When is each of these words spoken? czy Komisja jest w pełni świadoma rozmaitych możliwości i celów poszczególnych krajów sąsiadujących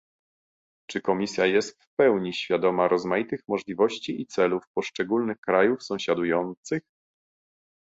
czy 0.89 1.01
Komisja 1.01 1.45
jest 1.45 1.83
w 1.83 1.87
pełni 1.99 2.33
świadoma 2.33 2.87
rozmaitych 2.87 3.39
możliwości 3.47 4.21
i 4.21 4.25
celów 4.25 4.63
poszczególnych 4.75 5.37
krajów 5.39 5.83
sąsiadujących 5.83 6.81